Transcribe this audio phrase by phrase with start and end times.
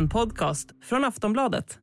[0.00, 1.78] En podcast från Aftonbladet.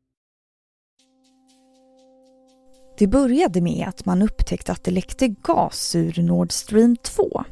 [2.98, 7.44] Det började med att man upptäckte att det läckte gas ur Nord Stream 2.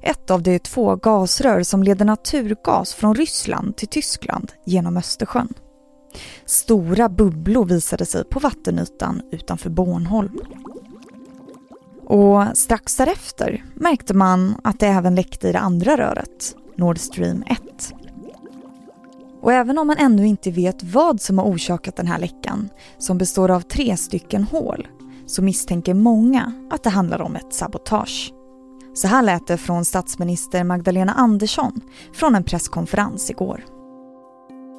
[0.00, 5.54] Ett av de två gasrör som leder naturgas från Ryssland till Tyskland genom Östersjön.
[6.44, 10.38] Stora bubblor visade sig på vattenytan utanför Bornholm.
[12.04, 17.42] Och strax därefter märkte man att det även läckte i det andra röret, Nord Stream
[17.46, 17.58] 1.
[19.48, 23.18] Och även om man ännu inte vet vad som har orsakat den här läckan, som
[23.18, 24.88] består av tre stycken hål,
[25.26, 28.32] så misstänker många att det handlar om ett sabotage.
[28.94, 31.80] Så här lät det från statsminister Magdalena Andersson
[32.12, 33.64] från en presskonferens igår.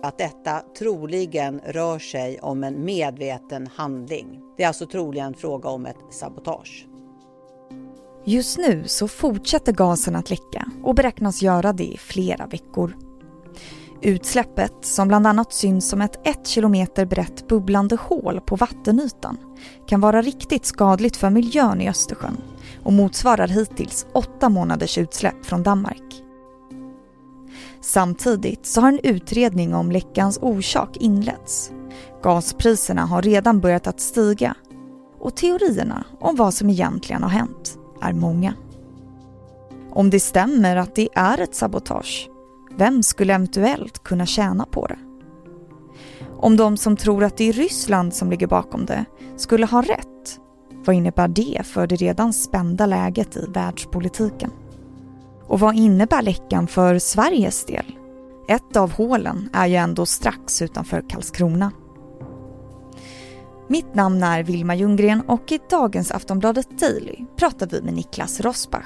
[0.03, 4.39] Att detta troligen rör sig om en medveten handling.
[4.57, 6.87] Det är alltså troligen fråga om ett sabotage.
[8.25, 13.08] Just nu så fortsätter gasen att läcka och beräknas göra det i flera veckor.
[14.01, 19.37] Utsläppet, som bland annat syns som ett ett kilometer brett bubblande hål på vattenytan,
[19.87, 22.37] kan vara riktigt skadligt för miljön i Östersjön
[22.83, 26.23] och motsvarar hittills åtta månaders utsläpp från Danmark.
[27.81, 31.71] Samtidigt så har en utredning om läckans orsak inletts.
[32.23, 34.55] Gaspriserna har redan börjat att stiga
[35.19, 38.53] och teorierna om vad som egentligen har hänt är många.
[39.91, 42.29] Om det stämmer att det är ett sabotage,
[42.79, 44.99] vem skulle eventuellt kunna tjäna på det?
[46.37, 49.05] Om de som tror att det är Ryssland som ligger bakom det
[49.37, 50.39] skulle ha rätt,
[50.85, 54.51] vad innebär det för det redan spända läget i världspolitiken?
[55.47, 57.85] Och vad innebär läckan för Sveriges del?
[58.47, 61.71] Ett av hålen är ju ändå strax utanför Karlskrona.
[63.71, 68.85] Mitt namn är Vilma Ljunggren och i dagens Aftonbladet Daily pratar vi med Niklas Rosbach,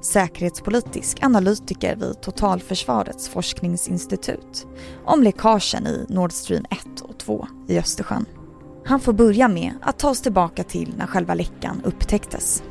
[0.00, 4.66] säkerhetspolitisk analytiker vid Totalförsvarets forskningsinstitut,
[5.04, 8.26] om läckagen i Nord Stream 1 och 2 i Östersjön.
[8.84, 12.62] Han får börja med att ta oss tillbaka till när själva läckan upptäcktes.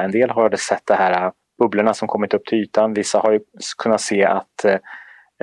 [0.00, 2.94] En del har sett de här bubblorna som kommit upp till ytan.
[2.94, 3.40] Vissa har ju
[3.78, 4.76] kunnat se att eh,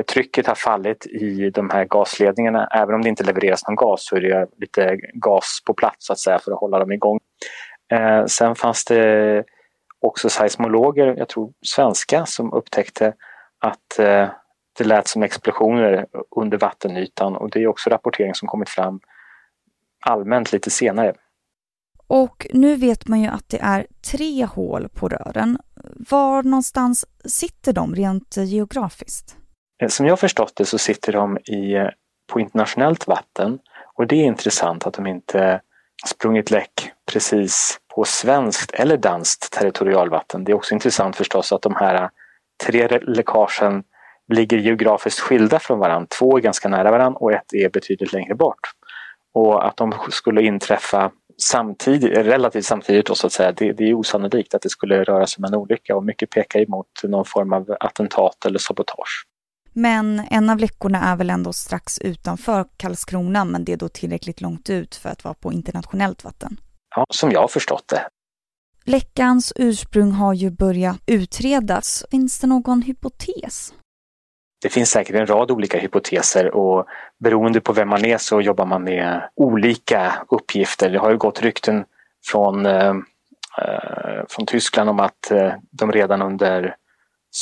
[0.04, 2.68] trycket har fallit i de här gasledningarna.
[2.68, 6.14] Även om det inte levereras någon gas så är det lite gas på plats så
[6.14, 7.20] att säga för att hålla dem igång.
[7.92, 9.44] Eh, sen fanns det
[10.02, 13.14] också seismologer, jag tror svenska, som upptäckte
[13.60, 14.30] att eh,
[14.78, 16.06] det lät som explosioner
[16.36, 19.00] under vattenytan och det är också rapportering som kommit fram
[20.06, 21.14] allmänt lite senare.
[22.08, 25.58] Och nu vet man ju att det är tre hål på rören.
[26.10, 29.38] Var någonstans sitter de rent geografiskt?
[29.82, 31.90] Eh, som jag förstått det så sitter de i, eh,
[32.32, 33.60] på internationellt vatten
[33.96, 35.62] och det är intressant att de inte
[36.06, 40.44] sprungit läck precis på svenskt eller danskt territorialvatten.
[40.44, 42.10] Det är också intressant förstås att de här eh,
[42.66, 43.84] tre läckagen
[44.34, 46.08] ligger geografiskt skilda från varandra.
[46.20, 48.60] Två är ganska nära varandra och ett är betydligt längre bort.
[49.34, 53.94] Och att de skulle inträffa samtidigt, relativt samtidigt då, så att säga, det, det är
[53.94, 57.54] osannolikt att det skulle röra sig om en olycka och mycket pekar emot någon form
[57.54, 59.26] av attentat eller sabotage.
[59.80, 64.42] Men en av läckorna är väl ändå strax utanför Karlskrona, men det är då tillräckligt
[64.42, 66.60] långt ut för att vara på internationellt vatten.
[66.96, 68.08] Ja, som jag har förstått det.
[68.86, 72.06] Läckans ursprung har ju börjat utredas.
[72.12, 73.74] Finns det någon hypotes?
[74.62, 76.86] Det finns säkert en rad olika hypoteser och
[77.20, 80.90] beroende på vem man är så jobbar man med olika uppgifter.
[80.90, 81.86] Det har ju gått rykten
[82.32, 82.90] från, eh,
[83.62, 86.76] eh från Tyskland om att eh, de redan under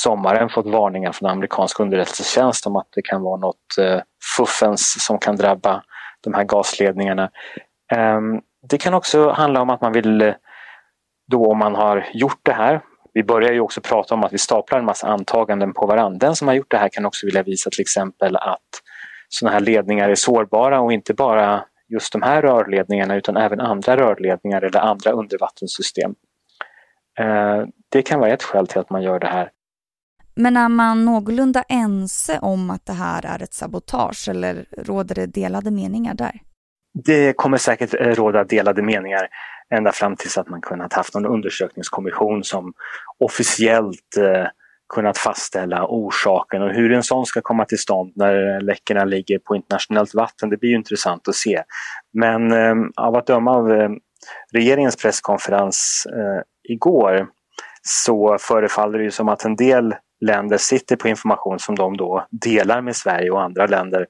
[0.03, 3.99] sommaren fått varningar från amerikansk underrättelsetjänst om att det kan vara något eh,
[4.37, 5.83] fuffens som kan drabba
[6.23, 7.29] de här gasledningarna.
[7.93, 10.33] Ehm, det kan också handla om att man vill, eh,
[11.31, 12.81] då om man har gjort det här,
[13.13, 16.27] vi börjar ju också prata om att vi staplar en massa antaganden på varandra.
[16.27, 18.69] Den som har gjort det här kan också vilja visa till exempel att
[19.29, 23.97] sådana här ledningar är sårbara och inte bara just de här rörledningarna utan även andra
[23.97, 26.15] rörledningar eller andra undervattenssystem.
[27.19, 29.51] Ehm, det kan vara ett skäl till att man gör det här.
[30.35, 35.25] Men är man någorlunda ense om att det här är ett sabotage eller råder det
[35.25, 36.41] delade meningar där?
[37.05, 39.27] Det kommer säkert eh, råda delade meningar
[39.75, 42.73] ända fram tills att man kunnat haft någon undersökningskommission som
[43.19, 44.47] officiellt eh,
[44.93, 49.55] kunnat fastställa orsaken och hur en sån ska komma till stånd när läckorna ligger på
[49.55, 51.63] internationellt vatten, det blir ju intressant att se.
[52.13, 53.89] Men eh, av att döma av eh,
[54.53, 56.41] regeringens presskonferens eh,
[56.73, 57.27] igår
[57.81, 62.25] så förefaller det ju som att en del länder sitter på information som de då
[62.31, 64.07] delar med Sverige och andra länder.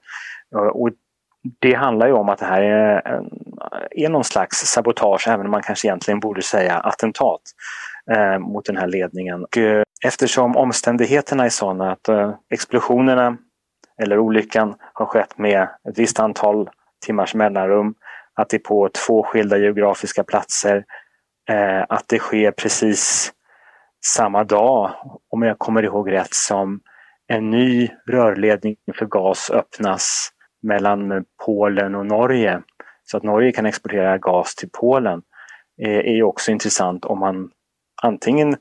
[0.74, 0.90] Och
[1.60, 3.02] det handlar ju om att det här är,
[3.92, 7.42] är någon slags sabotage, även om man kanske egentligen borde säga attentat
[8.12, 9.44] eh, mot den här ledningen.
[9.44, 13.38] Och, eh, eftersom omständigheterna är sådana att eh, explosionerna
[14.02, 16.70] eller olyckan har skett med ett visst antal
[17.06, 17.96] timmars mellanrum,
[18.34, 20.84] att det är på två skilda geografiska platser,
[21.50, 23.32] eh, att det sker precis
[24.06, 24.92] samma dag,
[25.30, 26.80] om jag kommer ihåg rätt, som
[27.28, 30.30] en ny rörledning för gas öppnas
[30.62, 32.62] mellan Polen och Norge.
[33.04, 35.22] Så att Norge kan exportera gas till Polen
[35.82, 37.50] eh, är ju också intressant om man
[38.02, 38.56] antingen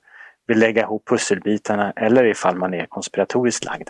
[0.47, 3.89] vill lägga ihop pusselbitarna eller ifall man är konspiratoriskt lagd.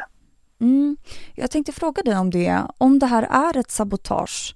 [0.60, 0.96] Mm.
[1.34, 2.62] Jag tänkte fråga dig om det.
[2.78, 4.54] Om det här är ett sabotage,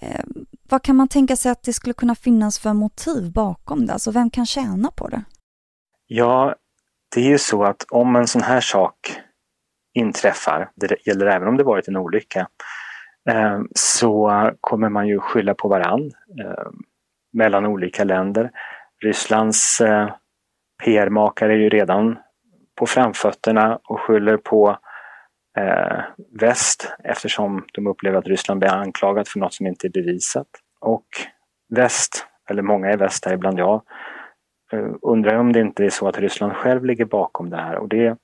[0.00, 0.24] eh,
[0.68, 3.92] vad kan man tänka sig att det skulle kunna finnas för motiv bakom det?
[3.92, 5.24] Alltså vem kan tjäna på det?
[6.10, 6.54] Ja,
[7.14, 8.94] det är ju så att om en sån här sak
[9.94, 12.48] inträffar, det gäller även om det varit en olycka,
[13.30, 16.10] eh, så kommer man ju skylla på varann
[16.40, 16.70] eh,
[17.32, 18.50] mellan olika länder.
[19.02, 20.10] Rysslands eh,
[20.84, 22.18] PR-makare är ju redan
[22.78, 24.78] på framfötterna och skyller på
[25.58, 26.00] eh,
[26.40, 30.48] väst eftersom de upplever att Ryssland blir anklagat för något som inte är bevisat.
[30.80, 31.06] Och
[31.68, 33.82] väst, eller många i väst, däribland jag,
[34.72, 37.76] undrar undrar om det inte är så att Ryssland själv ligger bakom det här.
[37.76, 38.16] Och det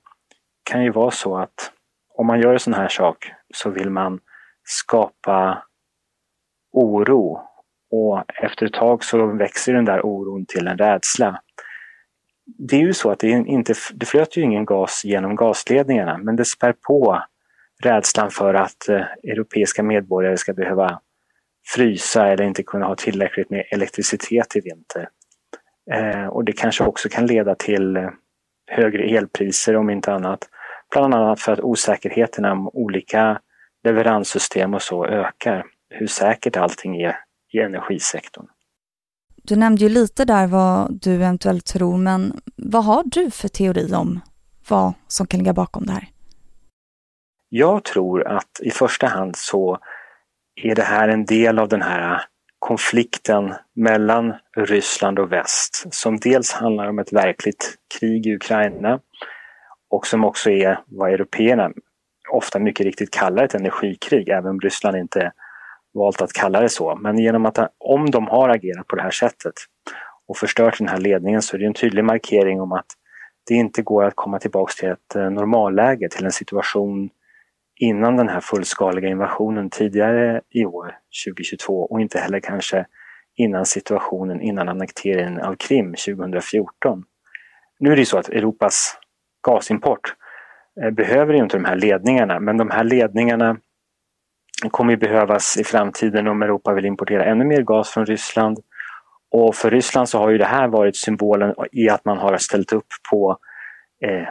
[0.63, 1.71] kan ju vara så att
[2.15, 4.19] om man gör en sån här sak så vill man
[4.63, 5.63] skapa
[6.71, 7.41] oro.
[7.91, 11.41] Och efter ett tag så växer den där oron till en rädsla
[12.45, 16.35] det är ju så att det, inte, det flöt ju ingen gas genom gasledningarna men
[16.35, 17.23] det spär på
[17.83, 20.99] rädslan för att eh, europeiska medborgare ska behöva
[21.75, 25.09] frysa eller inte kunna ha tillräckligt med elektricitet i vinter.
[25.91, 28.09] Eh, och det kanske också kan leda till eh,
[28.71, 30.39] högre elpriser om inte annat.
[30.91, 33.39] Bland annat för att osäkerheten om olika
[33.83, 35.65] leveranssystem och så ökar.
[35.89, 37.15] Hur säkert allting är
[37.53, 38.45] i energisektorn.
[39.43, 43.93] Du nämnde ju lite där vad du eventuellt tror, men vad har du för teori
[43.93, 44.19] om
[44.69, 46.07] vad som kan ligga bakom det här?
[47.49, 49.79] Jag tror att i första hand så
[50.61, 52.21] är det här en del av den här
[52.65, 58.99] konflikten mellan Ryssland och väst som dels handlar om ett verkligt krig i Ukraina
[59.89, 61.71] och som också är vad européerna
[62.31, 65.31] ofta mycket riktigt kallar ett energikrig, även om Ryssland inte
[65.93, 66.95] valt att kalla det så.
[66.95, 69.53] Men genom att om de har agerat på det här sättet
[70.27, 72.87] och förstört den här ledningen så är det en tydlig markering om att
[73.47, 77.09] det inte går att komma tillbaks till ett eh, normalläge, till en situation
[77.75, 80.95] innan den här fullskaliga invasionen tidigare i år,
[81.27, 82.85] 2022 och inte heller kanske
[83.35, 87.03] innan situationen innan annekteringen av Krim 2014.
[87.79, 88.97] Nu är det så att Europas
[89.47, 90.15] gasimport
[90.81, 93.57] eh, behöver inte de här ledningarna, men de här ledningarna
[94.71, 98.59] kommer ju behövas i framtiden om Europa vill importera ännu mer gas från Ryssland.
[99.31, 102.73] Och för Ryssland så har ju det här varit symbolen i att man har ställt
[102.73, 103.37] upp på
[104.03, 104.27] eh,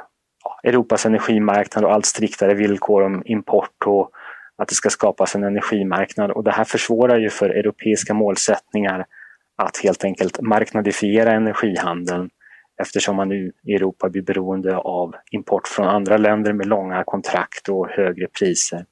[0.64, 4.10] Europas energimarknad och allt striktare villkor om import och
[4.56, 6.30] att det ska skapas en energimarknad.
[6.30, 9.06] Och det här försvårar ju för europeiska målsättningar
[9.56, 12.30] att helt enkelt marknadifiera energihandeln
[12.82, 17.68] eftersom man nu i Europa blir beroende av import från andra länder med långa kontrakt
[17.68, 18.84] och högre priser.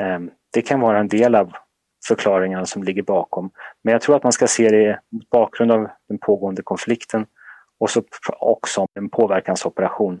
[0.00, 1.52] Ehm, det kan vara en del av
[2.08, 3.50] förklaringarna som ligger bakom.
[3.84, 7.26] Men jag tror att man ska se det mot bakgrund av den pågående konflikten
[7.80, 8.02] och så
[8.40, 10.20] också en påverkansoperation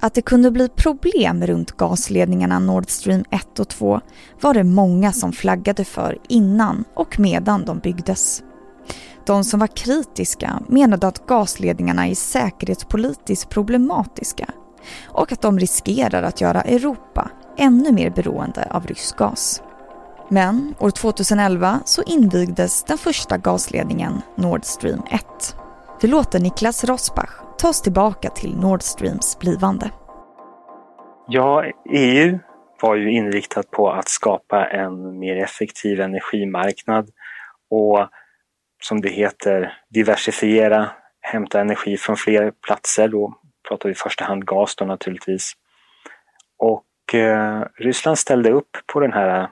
[0.00, 4.00] Att det kunde bli problem runt gasledningarna Nord Stream 1 och 2
[4.40, 8.42] var det många som flaggade för innan och medan de byggdes.
[9.26, 14.46] De som var kritiska menade att gasledningarna är säkerhetspolitiskt problematiska
[15.06, 19.62] och att de riskerar att göra Europa ännu mer beroende av rysk gas.
[20.28, 25.56] Men år 2011 så invigdes den första gasledningen Nord Stream 1.
[26.00, 29.90] Vi låter Niklas Rosbach ta oss tillbaka till Nord Streams blivande.
[31.28, 32.38] Ja, EU
[32.82, 37.10] var ju inriktat på att skapa en mer effektiv energimarknad
[37.70, 38.08] och
[38.82, 43.08] som det heter, diversifiera, hämta energi från fler platser.
[43.08, 43.34] Då
[43.68, 45.52] pratar vi i första hand gas då naturligtvis.
[46.58, 49.50] Och eh, Ryssland ställde upp på den här,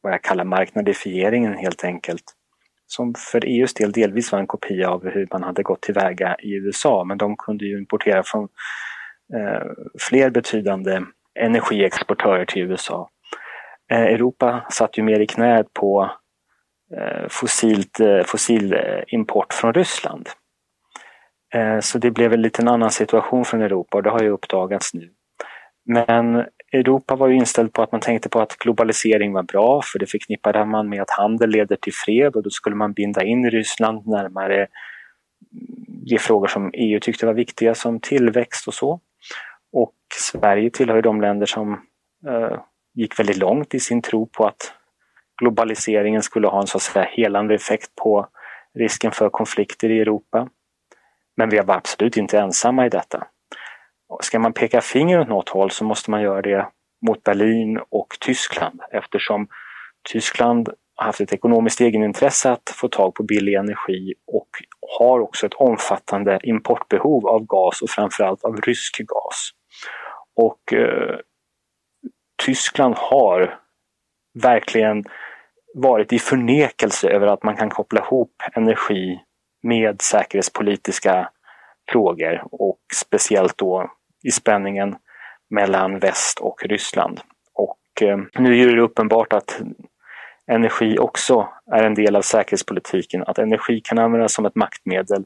[0.00, 2.24] vad jag kallar marknadifieringen helt enkelt.
[2.94, 6.54] Som för EUs del delvis var en kopia av hur man hade gått tillväga i
[6.54, 8.48] USA, men de kunde ju importera från
[9.34, 9.66] eh,
[10.08, 11.00] fler betydande
[11.40, 13.08] energiexportörer till USA.
[13.92, 16.10] Eh, Europa satt ju mer i knät på
[16.96, 20.28] eh, fossilt, eh, fossil import från Ryssland.
[21.80, 25.10] Så det blev en liten annan situation från Europa och det har ju uppdagats nu.
[25.84, 29.98] Men Europa var ju inställd på att man tänkte på att globalisering var bra för
[29.98, 33.50] det förknippade man med att handel leder till fred och då skulle man binda in
[33.50, 34.68] Ryssland närmare mm,
[36.10, 39.00] de frågor som EU tyckte var viktiga som tillväxt och så.
[39.72, 41.72] Och Sverige tillhör de länder som
[42.28, 42.58] eh,
[42.94, 44.72] gick väldigt långt i sin tro på att
[45.40, 48.28] globaliseringen skulle ha en så att säga helande effekt på
[48.74, 50.48] risken för konflikter i Europa.
[51.36, 53.26] Men vi var absolut inte ensamma i detta.
[54.20, 56.68] Ska man peka finger åt något håll så måste man göra det
[57.06, 59.48] mot Berlin och Tyskland eftersom
[60.12, 64.48] Tyskland har haft ett ekonomiskt egenintresse att få tag på billig energi och
[64.98, 69.50] har också ett omfattande importbehov av gas och framförallt av rysk gas.
[70.36, 71.18] Och eh,
[72.44, 73.58] Tyskland har
[74.42, 75.04] verkligen
[75.74, 79.20] varit i förnekelse över att man kan koppla ihop energi
[79.62, 81.30] med säkerhetspolitiska
[81.92, 83.90] frågor och speciellt då
[84.22, 84.96] i spänningen
[85.50, 87.20] mellan väst och Ryssland.
[87.54, 89.60] Och eh, nu är det uppenbart att
[90.46, 93.22] energi också är en del av säkerhetspolitiken.
[93.26, 95.24] Att energi kan användas som ett maktmedel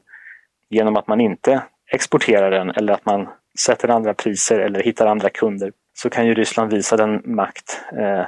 [0.69, 3.27] genom att man inte exporterar den eller att man
[3.59, 5.71] sätter andra priser eller hittar andra kunder.
[5.93, 8.25] Så kan ju Ryssland visa den makt eh,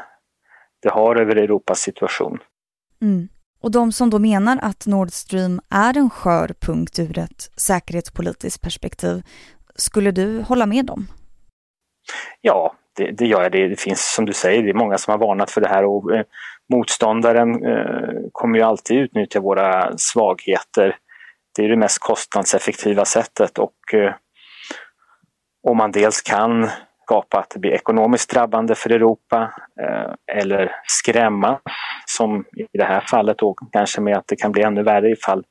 [0.81, 2.39] det har över Europas situation.
[3.01, 3.29] Mm.
[3.61, 8.61] Och de som då menar att Nord Stream är en skör punkt ur ett säkerhetspolitiskt
[8.61, 9.23] perspektiv,
[9.79, 11.07] skulle du hålla med dem?
[12.41, 13.51] Ja, det, det gör jag.
[13.51, 15.85] Det, det, finns som du säger, det är många som har varnat för det här
[15.85, 16.23] och eh,
[16.73, 20.95] motståndaren eh, kommer ju alltid utnyttja våra svagheter.
[21.55, 24.13] Det är det mest kostnadseffektiva sättet och eh,
[25.67, 26.69] om man dels kan
[27.03, 31.59] skapa att det blir ekonomiskt drabbande för Europa eh, eller skrämma,
[32.05, 35.43] som i det här fallet då kanske med att det kan bli ännu värre ifall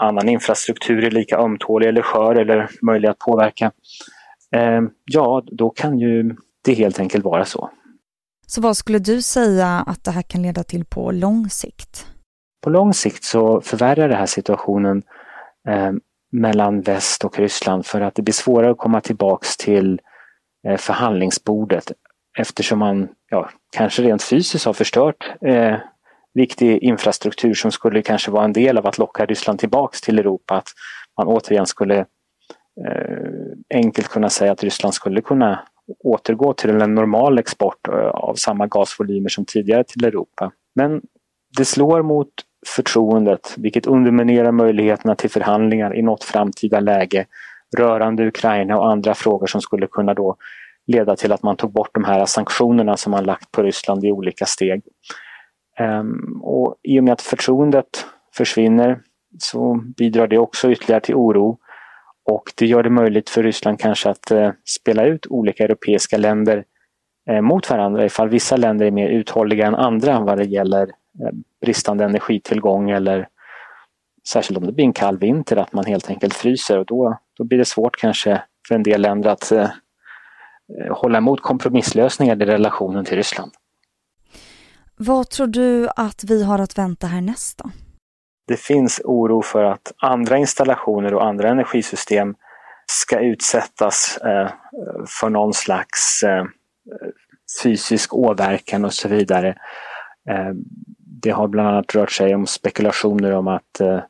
[0.00, 3.72] annan infrastruktur är lika ömtålig eller skör eller möjlig att påverka.
[4.56, 7.70] Eh, ja, då kan ju det helt enkelt vara så.
[8.46, 12.06] Så vad skulle du säga att det här kan leda till på lång sikt?
[12.62, 15.02] På lång sikt så förvärrar det här situationen
[15.68, 15.92] eh,
[16.32, 20.00] mellan väst och Ryssland för att det blir svårare att komma tillbaks till
[20.68, 21.92] eh, förhandlingsbordet
[22.38, 25.76] eftersom man ja, kanske rent fysiskt har förstört eh,
[26.34, 30.54] viktig infrastruktur som skulle kanske vara en del av att locka Ryssland tillbaks till Europa.
[30.54, 30.68] Att
[31.18, 31.98] man återigen skulle
[32.86, 35.60] eh, enkelt kunna säga att Ryssland skulle kunna
[36.04, 40.52] återgå till en normal export eh, av samma gasvolymer som tidigare till Europa.
[40.74, 41.02] Men
[41.58, 42.28] det slår mot
[42.66, 47.26] förtroendet vilket underminerar möjligheterna till förhandlingar i något framtida läge
[47.78, 50.36] rörande Ukraina och andra frågor som skulle kunna då
[50.86, 54.12] leda till att man tog bort de här sanktionerna som man lagt på Ryssland i
[54.12, 54.82] olika steg.
[55.80, 59.00] Ehm, och I och med att förtroendet försvinner
[59.38, 61.58] så bidrar det också ytterligare till oro
[62.24, 66.64] och det gör det möjligt för Ryssland kanske att eh, spela ut olika europeiska länder
[67.30, 71.34] eh, mot varandra ifall vissa länder är mer uthålliga än andra vad det gäller eh,
[71.60, 73.28] bristande energitillgång eller
[74.28, 77.44] särskilt om det blir en kall vinter att man helt enkelt fryser och då, då
[77.44, 79.68] blir det svårt kanske för en del länder att eh,
[80.90, 83.52] hålla emot kompromisslösningar i relationen till Ryssland.
[85.02, 87.70] Vad tror du att vi har att vänta härnäst då?
[88.50, 92.34] det finns oro för att andra installationer och andra energisystem
[92.86, 94.50] ska utsättas eh,
[95.20, 96.44] för någon slags eh,
[97.62, 99.48] fysisk åverkan och så vidare.
[100.30, 100.50] Eh,
[101.22, 104.00] det har bland annat rört sig om spekulationer om att eh,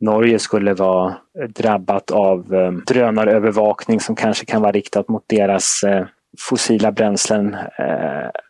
[0.00, 1.16] Norge skulle vara
[1.48, 6.06] drabbat av eh, drönarövervakning som kanske kan vara riktat mot deras eh,
[6.38, 7.56] fossila bränslen,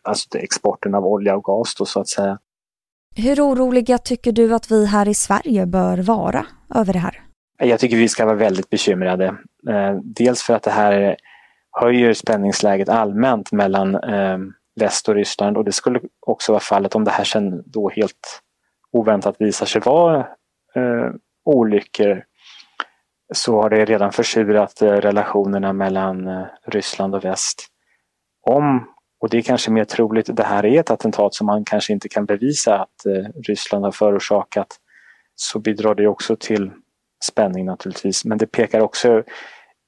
[0.03, 2.39] alltså exporten av olja och gas då, så att säga.
[3.17, 7.23] Hur oroliga tycker du att vi här i Sverige bör vara över det här?
[7.59, 9.27] Jag tycker vi ska vara väldigt bekymrade.
[9.69, 11.17] Eh, dels för att det här
[11.81, 14.39] höjer spänningsläget allmänt mellan eh,
[14.81, 18.43] väst och Ryssland och det skulle också vara fallet om det här sen då helt
[18.93, 20.19] oväntat visar sig vara
[20.75, 21.11] eh,
[21.45, 22.25] olyckor
[23.33, 27.67] så har det redan försurat eh, relationerna mellan eh, Ryssland och väst.
[28.47, 28.87] Om
[29.21, 32.09] och det är kanske mer troligt, det här är ett attentat som man kanske inte
[32.09, 34.67] kan bevisa att eh, Ryssland har förorsakat.
[35.35, 36.71] Så bidrar det också till
[37.25, 38.25] spänning naturligtvis.
[38.25, 39.23] Men det pekar också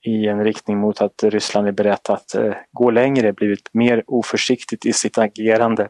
[0.07, 2.35] i en riktning mot att Ryssland är berett att
[2.73, 5.89] gå längre, blivit mer oförsiktigt i sitt agerande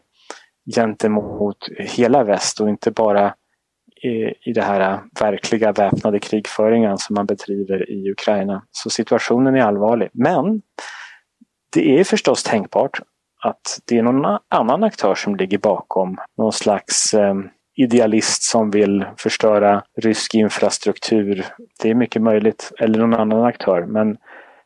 [0.75, 3.33] gentemot hela väst och inte bara
[4.03, 8.63] i, i det här verkliga väpnade krigföringen som man bedriver i Ukraina.
[8.71, 10.09] Så situationen är allvarlig.
[10.13, 10.61] Men
[11.73, 12.99] det är förstås tänkbart
[13.43, 16.17] att det är någon annan aktör som ligger bakom.
[16.37, 17.35] Någon slags eh,
[17.75, 21.45] idealist som vill förstöra rysk infrastruktur.
[21.81, 22.71] Det är mycket möjligt.
[22.79, 23.85] Eller någon annan aktör.
[23.85, 24.17] Men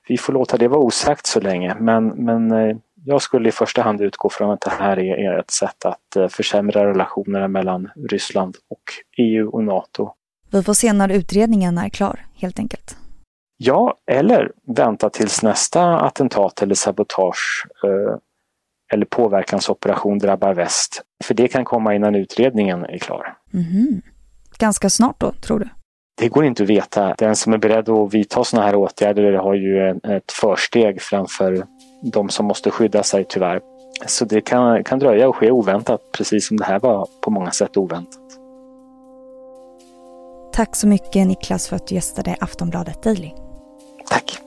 [0.07, 1.75] vi får låta det vara osagt så länge.
[1.79, 5.51] Men, men eh, jag skulle i första hand utgå från att det här är ett
[5.51, 8.83] sätt att eh, försämra relationerna mellan Ryssland och
[9.17, 10.11] EU och NATO.
[10.51, 12.97] Vi får se när utredningen är klar, helt enkelt.
[13.57, 18.17] Ja, eller vänta tills nästa attentat eller sabotage eh,
[18.93, 21.01] eller påverkansoperation drabbar väst.
[21.23, 23.37] För det kan komma innan utredningen är klar.
[23.53, 24.01] Mm.
[24.57, 25.69] Ganska snart då, tror du?
[26.17, 27.15] Det går inte att veta.
[27.17, 31.65] Den som är beredd att vidta sådana här åtgärder har ju ett försteg framför
[32.11, 33.61] de som måste skydda sig tyvärr.
[34.05, 37.51] Så det kan, kan dröja och ske oväntat, precis som det här var på många
[37.51, 38.19] sätt oväntat.
[40.53, 43.31] Tack så mycket Niklas för att du gästade Aftonbladet Daily.
[44.09, 44.41] Tack.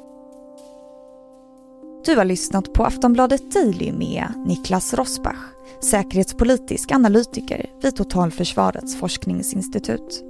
[2.05, 10.25] Du har lyssnat på Aftonbladet Daily med Niklas Rosbach, säkerhetspolitisk analytiker vid Totalförsvarets forskningsinstitut.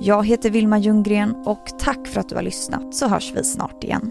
[0.00, 3.84] Jag heter Vilma Ljunggren och tack för att du har lyssnat så hörs vi snart
[3.84, 4.10] igen.